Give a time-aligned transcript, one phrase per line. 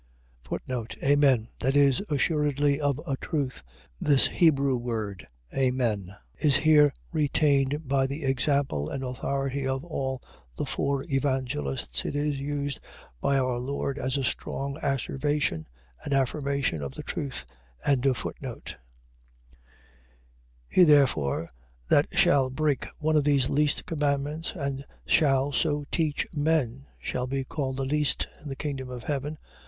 [1.03, 1.49] Amen..
[1.59, 3.61] .That is, assuredly of a truth..
[4.01, 10.19] .This Hebrew word, amen, is here retained by the example and authority of all
[10.55, 12.03] the four Evangelists.
[12.03, 12.79] It is used
[13.21, 15.67] by our Lord as a strong asseveration,
[16.03, 17.45] and affirmation of the truth.
[17.85, 18.73] 5:19.
[20.67, 21.51] He therefore
[21.89, 27.43] that shall break one of these least commandments, and shall so teach men shall be
[27.43, 29.37] called the least in the kingdom of heaven.